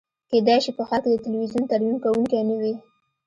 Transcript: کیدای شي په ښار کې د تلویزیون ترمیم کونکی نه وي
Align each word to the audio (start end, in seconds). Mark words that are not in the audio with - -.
کیدای 0.29 0.59
شي 0.63 0.71
په 0.77 0.83
ښار 0.87 0.99
کې 1.03 1.09
د 1.11 1.15
تلویزیون 1.25 1.63
ترمیم 1.71 1.95
کونکی 2.03 2.41
نه 2.49 2.55
وي 2.61 2.73